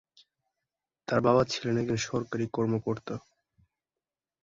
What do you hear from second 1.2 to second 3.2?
বাবা ছিলেন একজন সরকারী কর্মকর্তা।